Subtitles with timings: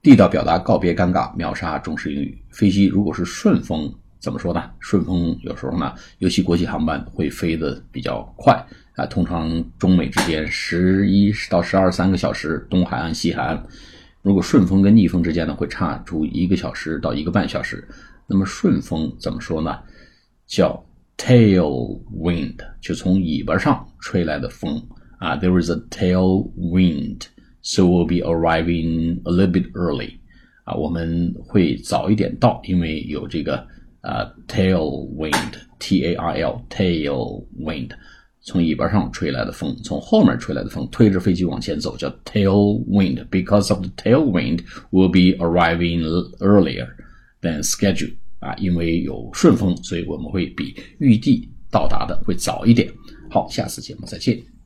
[0.00, 2.40] 地道表达告别尴尬，秒杀中式英语。
[2.50, 4.70] 飞机如果是顺风，怎么说呢？
[4.78, 8.64] 顺风有时候呢，尤其国际航班会飞得比较快
[8.94, 13.62] 啊，通常中美之间十一到十二三个小时，东海岸、西海岸。
[14.22, 17.86] 如果顺风跟逆风之间呢，会差出一个小时到一个半小时。
[18.26, 19.78] 那么顺风怎么说呢？
[20.46, 20.84] 叫
[21.16, 24.80] tail wind，就从尾巴上吹来的风
[25.18, 25.36] 啊。
[25.36, 27.22] There is a tail wind。
[27.60, 30.12] So we'll be arriving a little bit early，
[30.64, 33.56] 啊，我们会早一点到，因为有这个
[34.00, 37.90] 啊 tail wind，T A R L tail wind，
[38.40, 43.26] 从尾巴上吹来的风，从后面吹来的风，推着飞机往前走，叫 tail wind。
[43.28, 46.02] Because of the tail wind, we'll be arriving
[46.38, 46.88] earlier
[47.42, 52.90] than schedule，啊，因为有顺风，所以我们会比预计到达的会早一点。
[53.30, 54.57] 好，下次节目再见。